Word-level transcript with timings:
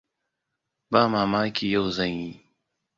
Ba 0.91 1.01
mamaki 1.11 1.65
yau 1.73 1.87
zan 1.95 2.13
yi. 2.19 2.31